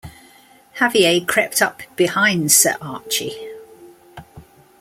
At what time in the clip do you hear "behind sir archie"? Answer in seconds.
1.95-3.37